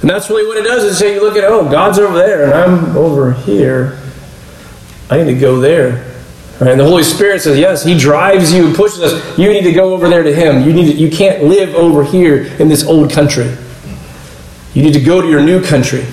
[0.00, 2.44] And that's really what it does is say you look at, oh, God's over there
[2.44, 4.00] and I'm over here.
[5.10, 6.04] I need to go there.
[6.60, 6.70] Right?
[6.70, 9.38] And the Holy Spirit says, yes, He drives you and pushes us.
[9.38, 10.66] You need to go over there to Him.
[10.66, 13.56] You, need to, you can't live over here in this old country.
[14.74, 16.04] You need to go to your new country.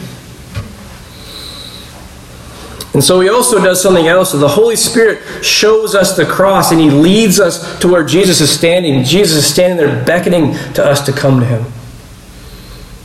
[2.95, 4.31] And so he also does something else.
[4.31, 8.49] The Holy Spirit shows us the cross and he leads us to where Jesus is
[8.49, 9.03] standing.
[9.03, 11.65] Jesus is standing there beckoning to us to come to him.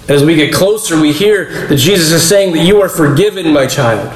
[0.08, 3.66] As we get closer, we hear that Jesus is saying that you are forgiven, my
[3.66, 4.06] child.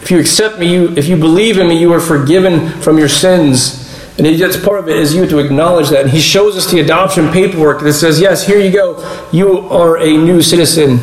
[0.00, 3.08] If you accept me, you, if you believe in me, you are forgiven from your
[3.08, 3.80] sins.
[4.16, 6.02] And that's part of it is you to acknowledge that.
[6.02, 9.28] And he shows us the adoption paperwork that says, yes, here you go.
[9.32, 11.00] You are a new citizen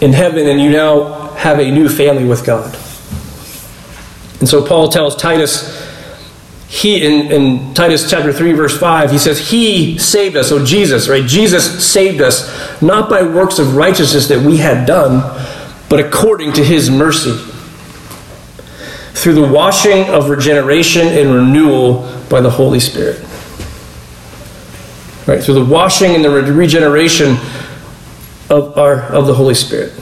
[0.00, 2.74] in heaven, and you now have a new family with God.
[4.40, 5.86] And so Paul tells Titus,
[6.68, 10.48] he in, in Titus chapter 3, verse 5, he says, He saved us.
[10.48, 11.24] So Jesus, right?
[11.24, 15.20] Jesus saved us, not by works of righteousness that we had done,
[15.88, 17.32] but according to his mercy
[19.14, 23.20] through the washing of regeneration and renewal by the Holy Spirit.
[25.26, 27.36] Right, through the washing and the regeneration
[28.48, 29.92] of, our, of the Holy Spirit.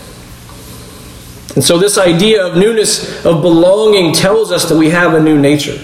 [1.56, 5.38] And so, this idea of newness, of belonging, tells us that we have a new
[5.38, 5.78] nature.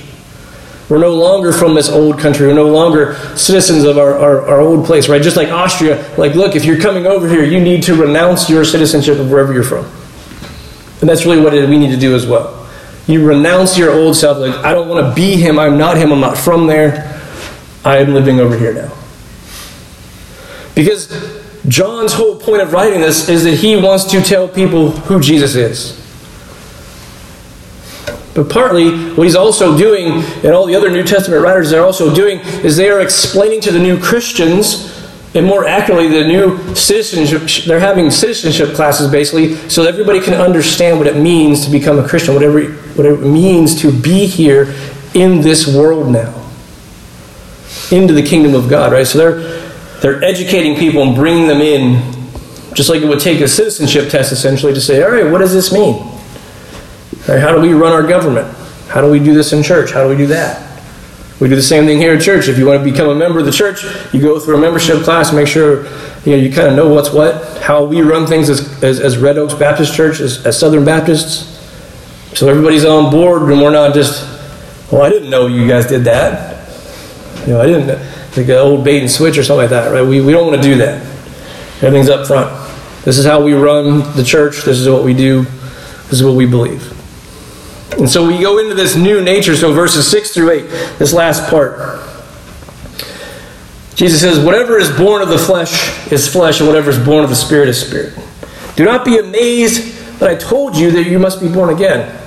[0.90, 2.46] We're no longer from this old country.
[2.46, 5.22] We're no longer citizens of our, our, our, old place, right?
[5.22, 8.62] Just like Austria, like, look, if you're coming over here, you need to renounce your
[8.62, 9.86] citizenship of wherever you're from.
[11.00, 12.68] And that's really what we need to do as well.
[13.06, 14.36] You renounce your old self.
[14.36, 15.58] Like, I don't want to be him.
[15.58, 16.12] I'm not him.
[16.12, 17.18] I'm not from there.
[17.84, 18.92] I am living over here now.
[20.74, 21.10] Because
[21.68, 25.54] John's whole point of writing this is that he wants to tell people who Jesus
[25.54, 25.98] is.
[28.34, 32.14] But partly, what he's also doing, and all the other New Testament writers are also
[32.14, 34.92] doing, is they are explaining to the new Christians
[35.34, 40.98] and more accurately, the new citizenship, they're having citizenship classes basically, so everybody can understand
[40.98, 44.74] what it means to become a Christian, whatever, whatever it means to be here
[45.14, 46.34] in this world now,
[47.90, 49.06] into the kingdom of God, right?
[49.06, 49.51] So they're,
[50.02, 52.02] they're educating people and bringing them in,
[52.74, 55.52] just like it would take a citizenship test essentially to say, all right, what does
[55.52, 56.02] this mean?
[57.24, 58.52] How do we run our government?
[58.88, 59.92] How do we do this in church?
[59.92, 60.68] How do we do that?
[61.40, 62.48] We do the same thing here at church.
[62.48, 65.02] If you want to become a member of the church, you go through a membership
[65.02, 65.84] class, make sure
[66.24, 69.18] you know you kind of know what's what, how we run things as, as, as
[69.18, 71.48] Red Oaks Baptist Church, as, as Southern Baptists.
[72.36, 74.22] So everybody's on board, and we're not just,
[74.90, 76.68] well, I didn't know you guys did that.
[77.46, 77.88] You know, I didn't
[78.36, 80.02] like an old bait and switch or something like that, right?
[80.02, 81.02] We, we don't want to do that.
[81.82, 82.50] Everything's up front.
[83.04, 84.62] This is how we run the church.
[84.62, 85.42] This is what we do.
[85.42, 86.90] This is what we believe.
[87.98, 89.56] And so we go into this new nature.
[89.56, 90.60] So verses 6 through 8,
[90.98, 92.00] this last part.
[93.94, 97.30] Jesus says, Whatever is born of the flesh is flesh, and whatever is born of
[97.30, 98.14] the Spirit is spirit.
[98.76, 102.18] Do not be amazed that I told you that you must be born again.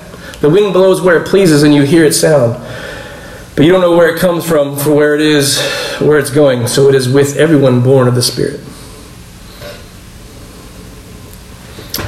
[0.42, 2.56] The wind blows where it pleases, and you hear its sound.
[3.56, 5.62] But you don't know where it comes from, for where it is,
[6.00, 6.68] where it's going.
[6.68, 8.60] So it is with everyone born of the Spirit.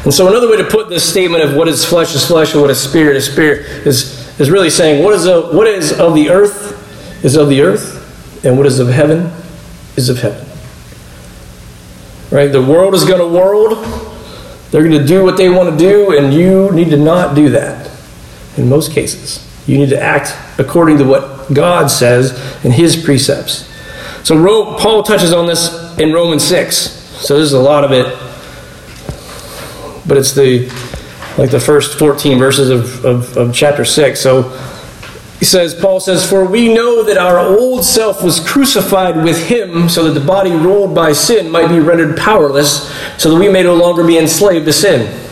[0.04, 2.62] And so another way to put this statement of what is flesh is flesh and
[2.62, 6.16] what is spirit is spirit is, is really saying what is, a, what is of
[6.16, 9.32] the earth is of the earth, and what is of heaven
[9.96, 10.46] is of heaven.
[12.32, 12.48] Right?
[12.48, 13.84] The world is going to world.
[14.72, 17.50] They're going to do what they want to do, and you need to not do
[17.50, 17.90] that
[18.58, 19.47] in most cases.
[19.68, 22.32] You need to act according to what God says
[22.66, 23.72] in His precepts.
[24.24, 24.36] So
[24.78, 26.76] Paul touches on this in Romans 6.
[26.76, 28.06] So there's a lot of it
[30.08, 30.66] but it's the
[31.38, 34.20] like the first 14 verses of, of, of chapter 6.
[34.20, 34.44] So
[35.38, 39.88] he says, Paul says, For we know that our old self was crucified with him
[39.88, 43.62] so that the body ruled by sin might be rendered powerless, so that we may
[43.62, 45.27] no longer be enslaved to sin.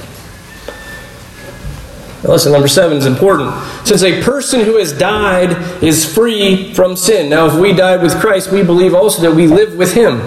[2.26, 3.54] Now listen, number seven is important.
[3.86, 7.30] Since a person who has died is free from sin.
[7.30, 10.22] Now, if we died with Christ, we believe also that we live with him.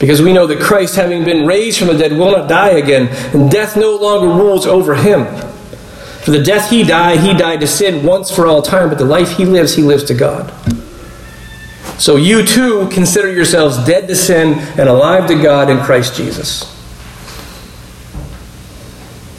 [0.00, 3.08] Because we know that Christ, having been raised from the dead, will not die again,
[3.34, 5.26] and death no longer rules over him.
[6.22, 9.04] For the death he died, he died to sin once for all time, but the
[9.04, 10.50] life he lives, he lives to God.
[12.00, 16.71] So you too consider yourselves dead to sin and alive to God in Christ Jesus.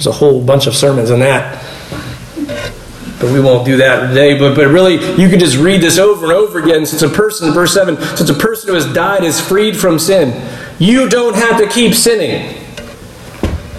[0.03, 1.63] There's a whole bunch of sermons on that.
[3.21, 4.37] But we won't do that today.
[4.37, 6.85] But, but really, you can just read this over and over again.
[6.85, 10.45] Since a person, verse 7, since a person who has died is freed from sin,
[10.77, 12.61] you don't have to keep sinning.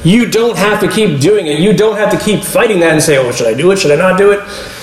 [0.02, 1.60] You don't have to keep doing it.
[1.60, 3.78] You don't have to keep fighting that and say, oh, should I do it?
[3.78, 4.40] Should I not do it?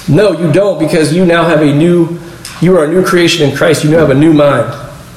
[0.08, 2.20] No, you don't because you now have a new,
[2.62, 3.84] you are a new creation in Christ.
[3.84, 4.72] You now have a new mind.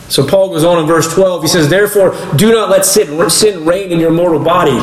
[0.09, 1.43] So Paul goes on in verse 12.
[1.43, 4.79] He says, Therefore, do not let sin reign in your mortal body,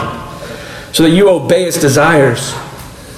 [0.94, 2.54] so that you obey its desires.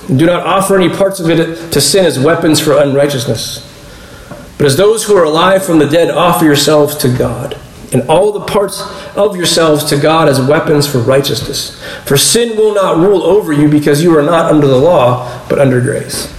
[0.09, 3.69] And do not offer any parts of it to sin as weapons for unrighteousness.
[4.57, 7.59] But as those who are alive from the dead, offer yourselves to God
[7.93, 8.81] and all the parts
[9.15, 11.81] of yourselves to God as weapons for righteousness.
[12.05, 15.59] For sin will not rule over you because you are not under the law, but
[15.59, 16.33] under grace.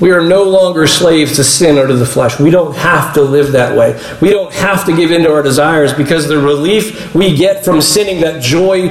[0.00, 2.40] We are no longer slaves to sin or to the flesh.
[2.40, 4.00] We don't have to live that way.
[4.22, 7.82] We don't have to give in to our desires because the relief we get from
[7.82, 8.88] sinning, that joy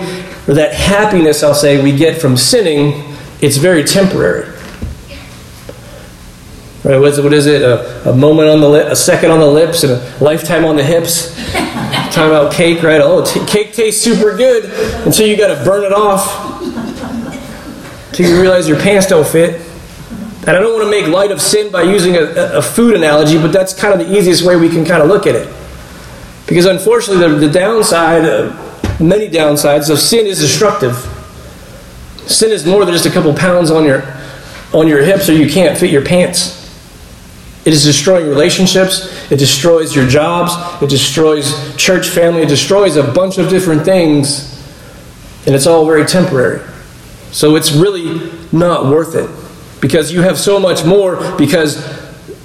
[0.49, 3.03] or that happiness, I'll say, we get from sinning,
[3.39, 4.47] it's very temporary.
[6.83, 6.97] Right?
[6.97, 7.23] What is it?
[7.23, 7.61] What is it?
[7.61, 10.75] A, a moment on the lip, a second on the lips, and a lifetime on
[10.75, 11.35] the hips.
[12.11, 12.99] Talking about cake, right?
[12.99, 14.65] Oh, t- cake tastes super good
[15.05, 16.63] until you got to burn it off.
[18.09, 19.61] Until you realize your pants don't fit.
[20.47, 22.23] And I don't want to make light of sin by using a,
[22.57, 25.27] a food analogy, but that's kind of the easiest way we can kind of look
[25.27, 25.47] at it.
[26.47, 28.25] Because unfortunately, the, the downside,
[28.99, 30.95] many downsides of sin is destructive.
[32.27, 34.03] Sin is more than just a couple pounds on your
[34.73, 36.59] on your hips, or you can't fit your pants.
[37.65, 39.31] It is destroying relationships.
[39.31, 40.53] It destroys your jobs.
[40.81, 42.43] It destroys church family.
[42.43, 44.55] It destroys a bunch of different things.
[45.45, 46.61] And it's all very temporary.
[47.31, 49.29] So it's really not worth it.
[49.81, 51.77] Because you have so much more, because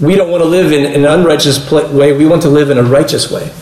[0.00, 2.16] we don't want to live in an unrighteous way.
[2.16, 3.52] We want to live in a righteous way.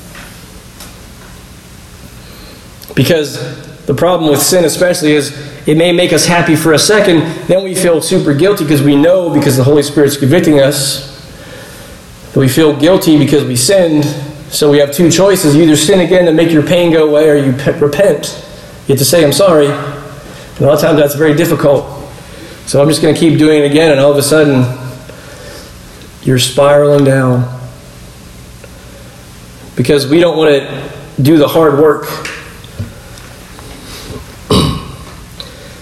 [2.95, 5.33] Because the problem with sin, especially, is
[5.67, 8.97] it may make us happy for a second, then we feel super guilty because we
[8.97, 11.11] know, because the Holy Spirit's convicting us,
[12.33, 14.05] that we feel guilty because we sinned.
[14.53, 15.55] So we have two choices.
[15.57, 18.45] You either sin again and make your pain go away, or you repent.
[18.87, 19.67] You have to say, I'm sorry.
[19.67, 21.85] And a lot of times that's very difficult.
[22.67, 24.79] So I'm just going to keep doing it again, and all of a sudden,
[26.23, 27.61] you're spiraling down.
[29.75, 32.07] Because we don't want to do the hard work.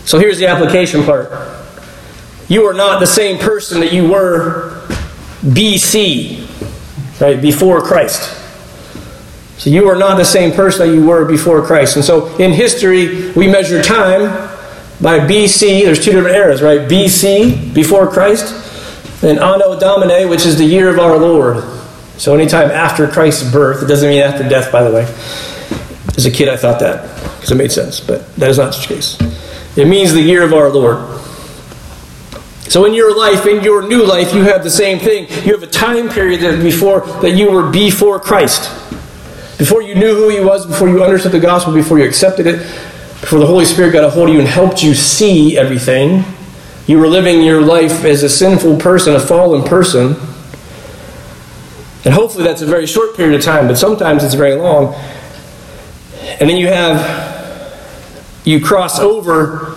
[0.05, 1.31] So here's the application part.
[2.49, 4.83] You are not the same person that you were
[5.43, 8.37] BC, right, before Christ.
[9.59, 11.97] So you are not the same person that you were before Christ.
[11.97, 14.23] And so in history, we measure time
[15.01, 15.85] by BC.
[15.85, 16.81] There's two different eras, right?
[16.81, 21.63] BC, before Christ, and Anno Domini, which is the year of our Lord.
[22.17, 25.03] So anytime after Christ's birth, it doesn't mean after death, by the way.
[26.17, 27.03] As a kid, I thought that
[27.37, 29.17] because it made sense, but that is not the case.
[29.77, 31.21] It means the year of our Lord.
[32.71, 35.29] So in your life, in your new life, you have the same thing.
[35.45, 38.71] You have a time period that before that you were before Christ.
[39.59, 42.59] Before you knew who he was, before you understood the gospel, before you accepted it,
[43.21, 46.25] before the Holy Spirit got a hold of you and helped you see everything,
[46.87, 50.17] you were living your life as a sinful person, a fallen person.
[52.05, 54.95] And hopefully that's a very short period of time, but sometimes it's very long.
[56.41, 57.40] And then you have,
[58.45, 59.77] you cross over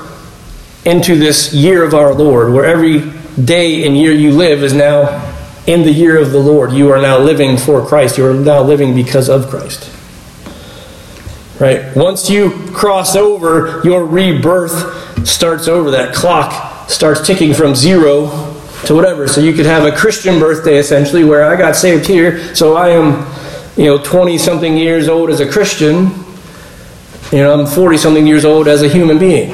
[0.86, 3.12] into this year of our Lord, where every
[3.44, 5.32] day and year you live is now
[5.66, 6.72] in the year of the Lord.
[6.74, 8.18] You are now living for Christ.
[8.18, 9.90] You are now living because of Christ.
[11.60, 11.96] Right?
[11.96, 15.92] Once you cross over, your rebirth starts over.
[15.92, 18.54] That clock starts ticking from zero
[18.86, 19.28] to whatever.
[19.28, 22.90] So you could have a Christian birthday essentially where I got saved here, so I
[22.90, 23.26] am,
[23.78, 26.23] you know, 20 something years old as a Christian.
[27.34, 29.50] You know, I'm 40 something years old as a human being.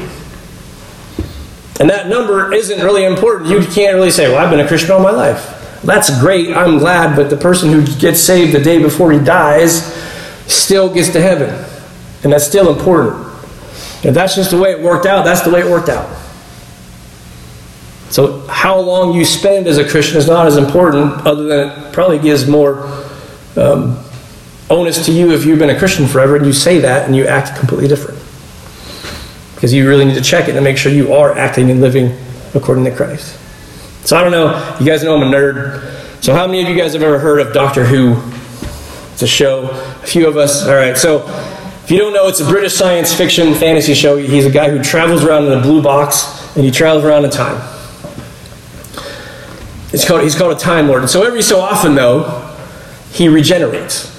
[1.79, 3.49] And that number isn't really important.
[3.49, 5.79] You can't really say, well, I've been a Christian all my life.
[5.81, 6.49] That's great.
[6.53, 7.15] I'm glad.
[7.15, 9.93] But the person who gets saved the day before he dies
[10.45, 11.49] still gets to heaven.
[12.25, 13.25] And that's still important.
[14.03, 16.13] If that's just the way it worked out, that's the way it worked out.
[18.09, 21.93] So, how long you spend as a Christian is not as important, other than it
[21.93, 22.83] probably gives more
[23.55, 24.03] um,
[24.69, 27.25] onus to you if you've been a Christian forever and you say that and you
[27.25, 28.19] act completely different.
[29.55, 32.15] because you really need to check it and make sure you are acting and living
[32.53, 33.37] according to Christ.
[34.05, 34.77] So I don't know.
[34.79, 36.23] You guys know I'm a nerd.
[36.23, 38.15] So how many of you guys have ever heard of Doctor Who?
[39.11, 39.69] It's a show.
[40.01, 40.65] A few of us.
[40.65, 40.97] All right.
[40.97, 41.27] So
[41.83, 44.15] if you don't know, it's a British science fiction fantasy show.
[44.17, 47.31] He's a guy who travels around in a blue box and he travels around in
[47.31, 47.61] time.
[49.91, 51.01] It's called, he's called a Time Lord.
[51.01, 52.55] And so every so often, though,
[53.11, 54.15] he regenerates.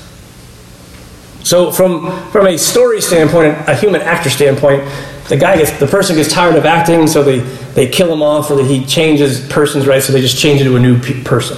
[1.42, 4.84] So from, from a story standpoint, a human actor standpoint,
[5.28, 7.38] the guy gets the person gets tired of acting, so they,
[7.74, 10.02] they kill him off, or he changes persons, right?
[10.02, 11.56] So they just change into a new pe- person.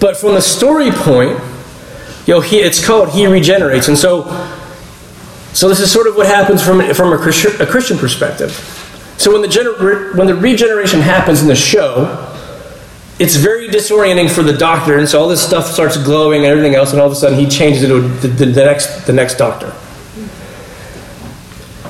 [0.00, 1.38] But from the story point,
[2.26, 4.24] you know, he, it's called he regenerates, and so
[5.52, 8.52] so this is sort of what happens from from a Christian, a Christian perspective.
[9.16, 12.29] So when the gener- when the regeneration happens in the show,
[13.20, 16.74] it's very disorienting for the doctor, and so all this stuff starts glowing and everything
[16.74, 19.34] else, and all of a sudden he changes into the, the, the next the next
[19.36, 19.74] doctor.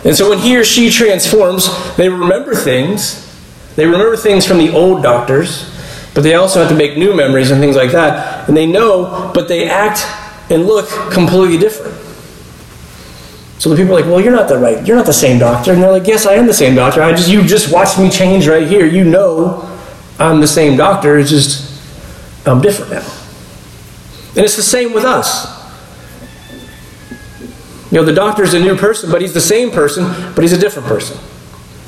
[0.04, 3.28] And so when he or she transforms, they remember things.
[3.76, 5.70] They remember things from the old doctors,
[6.14, 8.48] but they also have to make new memories and things like that.
[8.48, 10.04] And they know, but they act
[10.50, 11.94] and look completely different.
[13.60, 14.84] So the people are like, "Well, you're not the right.
[14.84, 17.02] You're not the same doctor." And they're like, "Yes, I am the same doctor.
[17.02, 18.84] I just you just watched me change right here.
[18.84, 19.69] You know,
[20.20, 21.18] I'm the same doctor.
[21.18, 21.82] It's just
[22.46, 23.12] I'm different now."
[24.36, 25.58] And it's the same with us.
[27.90, 30.04] You know, the doctor's a new person, but he's the same person,
[30.34, 31.18] but he's a different person.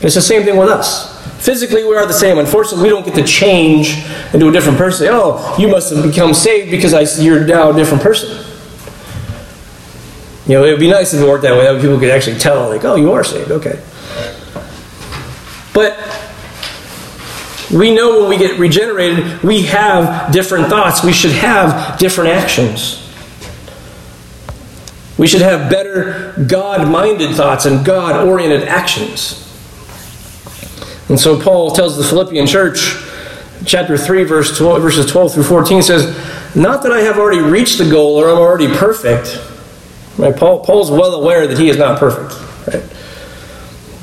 [0.01, 1.13] It's the same thing with us.
[1.45, 2.39] Physically, we are the same.
[2.39, 5.07] Unfortunately, we don't get to change into a different person.
[5.11, 8.45] Oh, you must have become saved because I, you're now a different person.
[10.47, 11.65] You know, it would be nice if it worked that way.
[11.65, 13.53] That people could actually tell, like, oh, you are saved.
[13.53, 13.81] Okay.
[15.73, 15.99] But
[17.73, 21.03] we know when we get regenerated, we have different thoughts.
[21.03, 22.99] We should have different actions.
[25.17, 29.39] We should have better God minded thoughts and God oriented actions.
[31.09, 32.97] And so Paul tells the Philippian church,
[33.65, 37.79] chapter 3, verse 12, verses 12 through 14 says, Not that I have already reached
[37.79, 39.41] the goal or I'm already perfect.
[40.19, 40.37] Right?
[40.37, 42.42] Paul, Paul's well aware that he is not perfect.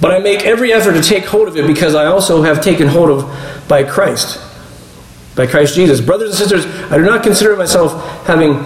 [0.02, 2.88] But I make every effort to take hold of it because I also have taken
[2.88, 4.40] hold of by Christ.
[5.36, 6.00] By Christ Jesus.
[6.00, 8.64] Brothers and sisters, I do not consider myself having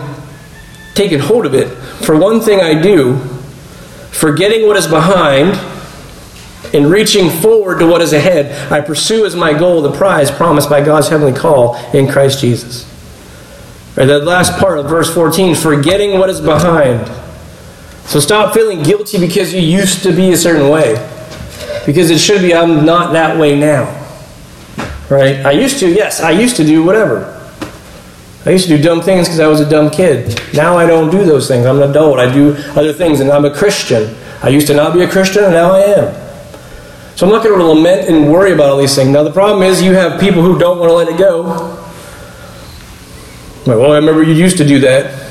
[0.94, 1.68] taken hold of it.
[2.06, 3.18] For one thing I do,
[4.12, 5.60] forgetting what is behind
[6.74, 10.70] and reaching forward to what is ahead, I pursue as my goal the prize promised
[10.70, 12.90] by God's heavenly call in Christ Jesus.
[13.98, 17.08] Or that last part of verse 14, forgetting what is behind.
[18.06, 20.96] So stop feeling guilty because you used to be a certain way.
[21.86, 24.00] Because it should be, I'm not that way now.
[25.10, 25.46] Right?
[25.46, 27.30] I used to, yes, I used to do whatever.
[28.46, 30.42] I used to do dumb things because I was a dumb kid.
[30.54, 31.66] Now I don't do those things.
[31.66, 32.20] I'm an adult.
[32.20, 34.16] I do other things, and I'm a Christian.
[34.42, 36.24] I used to not be a Christian, and now I am.
[37.16, 39.10] So I'm not going to lament and worry about all these things.
[39.10, 41.44] Now, the problem is you have people who don't want to let it go.
[43.66, 45.22] Like, well, I remember you used to do that.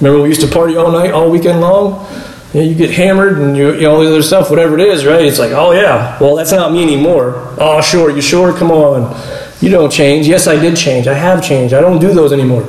[0.00, 2.06] Remember we used to party all night, all weekend long?
[2.54, 4.86] You, know, you get hammered and you, you know, all the other stuff, whatever it
[4.86, 5.24] is, right?
[5.24, 7.34] It's like, oh, yeah, well, that's not me anymore.
[7.58, 8.56] Oh, sure, you sure?
[8.56, 9.12] Come on.
[9.60, 10.28] You don't change.
[10.28, 11.08] Yes, I did change.
[11.08, 11.74] I have changed.
[11.74, 12.62] I don't do those anymore.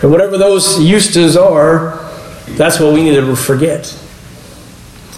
[0.00, 1.98] And whatever those used tos are,
[2.56, 3.94] that's what we need to forget.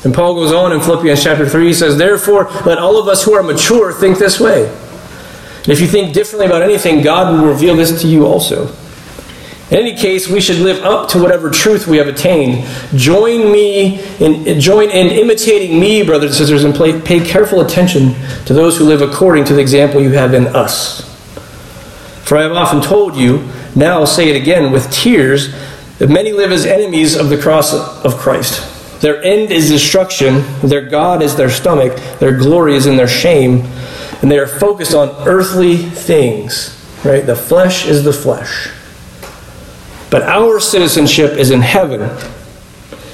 [0.05, 3.25] And Paul goes on in Philippians chapter 3, he says, Therefore, let all of us
[3.25, 4.63] who are mature think this way.
[5.69, 8.75] If you think differently about anything, God will reveal this to you also.
[9.71, 12.65] In any case, we should live up to whatever truth we have attained.
[12.99, 18.15] Join me in join in imitating me, brothers and sisters, and pay, pay careful attention
[18.47, 21.05] to those who live according to the example you have in us.
[22.25, 23.47] For I have often told you,
[23.77, 25.55] now I'll say it again with tears,
[25.99, 29.01] that many live as enemies of the cross of Christ.
[29.03, 33.67] Their end is destruction, their God is their stomach, their glory is in their shame,
[34.23, 36.75] and they are focused on earthly things.
[37.05, 37.25] Right?
[37.25, 38.71] The flesh is the flesh.
[40.11, 42.03] But our citizenship is in heaven,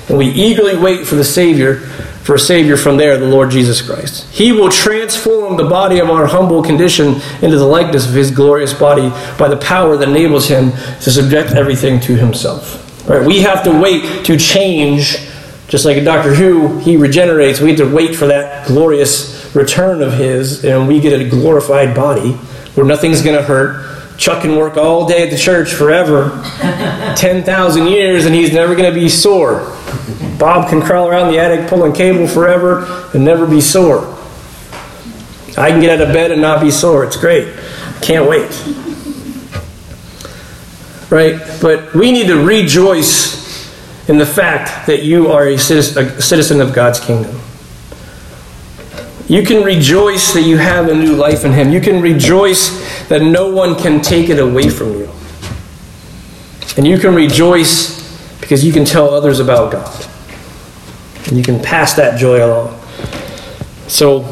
[0.08, 1.80] and we eagerly wait for the Savior
[2.24, 4.26] for a Savior from there, the Lord Jesus Christ.
[4.30, 8.72] He will transform the body of our humble condition into the likeness of His glorious
[8.72, 12.80] body by the power that enables Him to subject everything to Himself.
[13.06, 13.24] Right?
[13.24, 15.18] We have to wait to change,
[15.68, 17.60] just like a Doctor Who, He regenerates.
[17.60, 21.94] We have to wait for that glorious return of His, and we get a glorified
[21.94, 22.32] body
[22.72, 23.93] where nothing's going to hurt.
[24.16, 26.40] Chuck can work all day at the church forever,
[27.16, 29.76] 10,000 years, and he's never going to be sore.
[30.38, 34.14] Bob can crawl around the attic pulling cable forever and never be sore.
[35.56, 37.04] I can get out of bed and not be sore.
[37.04, 37.54] It's great.
[38.02, 38.50] Can't wait.
[41.10, 41.40] Right?
[41.60, 43.44] But we need to rejoice
[44.08, 47.40] in the fact that you are a citizen of God's kingdom.
[49.28, 51.72] You can rejoice that you have a new life in Him.
[51.72, 55.08] You can rejoice that no one can take it away from you.
[56.76, 58.02] And you can rejoice
[58.40, 60.06] because you can tell others about God.
[61.26, 62.78] And you can pass that joy along.
[63.86, 64.22] So,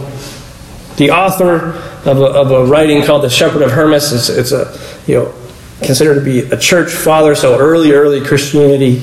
[0.96, 1.74] the author
[2.04, 4.78] of a, of a writing called The Shepherd of Hermas, it's, it's a,
[5.10, 5.34] you know,
[5.82, 9.02] considered to be a church father, so early, early Christianity.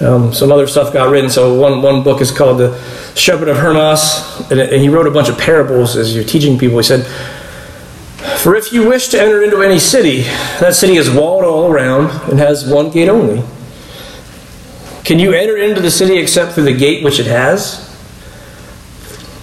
[0.00, 1.30] Um, some other stuff got written.
[1.30, 2.78] So one, one book is called The
[3.14, 6.76] Shepherd of Hermas, and, and he wrote a bunch of parables as you're teaching people.
[6.76, 7.06] He said,
[8.38, 10.22] For if you wish to enter into any city,
[10.60, 13.42] that city is walled all around and has one gate only.
[15.04, 17.86] Can you enter into the city except through the gate which it has?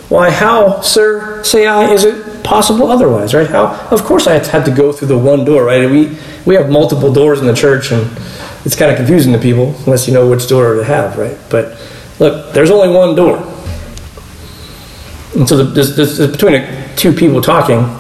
[0.10, 3.48] Why, how, sir, say I, is it possible otherwise, right?
[3.48, 3.88] How?
[3.90, 5.90] Of course I had to go through the one door, right?
[5.90, 8.06] We, we have multiple doors in the church, and
[8.66, 11.38] it's kind of confusing to people unless you know which door to have, right?
[11.50, 11.78] But
[12.20, 13.38] look, there's only one door.
[15.36, 18.00] And so the, this, this, between a, two people talking,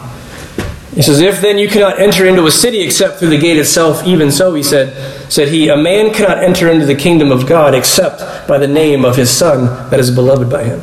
[0.95, 4.05] he says, If then you cannot enter into a city except through the gate itself,
[4.05, 7.73] even so, he said, said he, a man cannot enter into the kingdom of God
[7.73, 10.81] except by the name of his son that is beloved by him.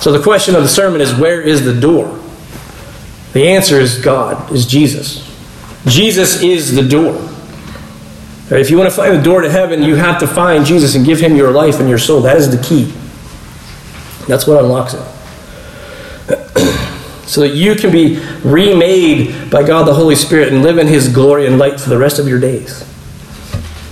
[0.00, 2.18] So the question of the sermon is where is the door?
[3.32, 5.28] The answer is God, is Jesus.
[5.86, 7.31] Jesus is the door.
[8.50, 11.06] If you want to find the door to heaven, you have to find Jesus and
[11.06, 12.20] give him your life and your soul.
[12.20, 12.92] That is the key.
[14.26, 15.00] That's what unlocks it.
[17.26, 21.08] so that you can be remade by God the Holy Spirit and live in his
[21.08, 22.86] glory and light for the rest of your days.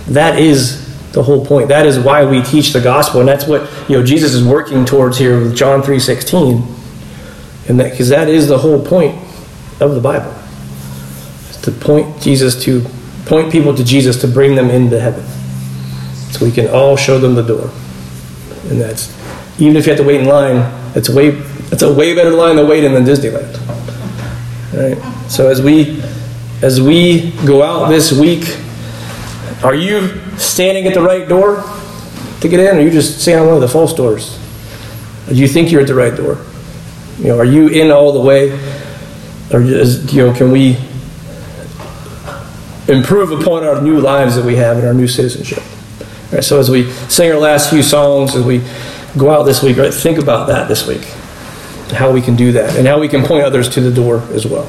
[0.07, 0.81] That is
[1.11, 1.69] the whole point.
[1.69, 4.85] That is why we teach the gospel, and that's what you know Jesus is working
[4.85, 6.67] towards here with John three sixteen,
[7.67, 9.15] and that because that is the whole point
[9.79, 10.33] of the Bible,
[11.63, 12.85] to point Jesus to
[13.25, 15.23] point people to Jesus to bring them into heaven,
[16.31, 17.69] so we can all show them the door,
[18.69, 19.15] and that's
[19.59, 20.57] even if you have to wait in line,
[20.95, 21.29] a way
[21.81, 23.57] a way better line to wait in than Disneyland.
[24.73, 25.29] Right.
[25.29, 26.01] So as we
[26.61, 28.57] as we go out this week,
[29.63, 31.63] are you standing at the right door
[32.41, 34.37] to get in, or are you just standing on one of the false doors?
[35.27, 36.37] Or do you think you're at the right door?
[37.19, 38.51] You know, are you in all the way,
[39.51, 40.77] or is, you know, can we
[42.91, 45.63] improve upon our new lives that we have and our new citizenship?
[46.31, 48.61] Right, so as we sing our last few songs, as we
[49.17, 51.03] go out this week, right, think about that this week,
[51.91, 54.45] how we can do that, and how we can point others to the door as
[54.45, 54.65] well.